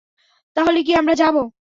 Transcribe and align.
তাহলে 0.57 0.79
কী 0.83 0.93
আমরা 0.95 1.13
যাবো? 1.15 1.41